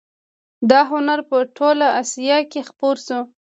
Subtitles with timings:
[0.69, 3.19] دا هنر په ټوله اسیا کې خپور شو